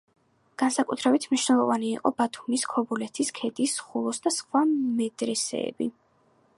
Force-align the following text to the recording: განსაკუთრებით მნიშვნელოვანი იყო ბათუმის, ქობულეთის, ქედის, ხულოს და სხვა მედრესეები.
განსაკუთრებით 0.61 1.27
მნიშვნელოვანი 1.33 1.91
იყო 1.97 2.13
ბათუმის, 2.21 2.65
ქობულეთის, 2.73 3.31
ქედის, 3.41 3.77
ხულოს 3.91 4.25
და 4.25 4.35
სხვა 4.39 4.67
მედრესეები. 4.75 5.93